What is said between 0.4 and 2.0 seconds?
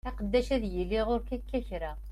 ad yili ɣur-k akka kra.